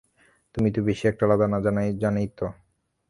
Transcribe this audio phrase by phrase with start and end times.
[0.55, 1.57] তুমি তো বেশি একটা আলাদা না,
[2.01, 2.45] জানোইতো?